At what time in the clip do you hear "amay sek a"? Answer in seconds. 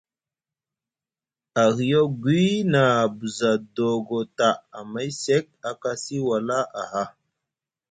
4.77-5.71